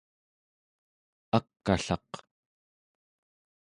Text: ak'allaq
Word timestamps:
ak'allaq 1.37 2.09